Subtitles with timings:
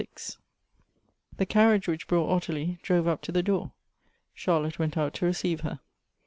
[1.37, 3.71] THE caiTiage whicli brought Ottilie drove up to the door.
[4.33, 5.79] Charlotte went out to receive her.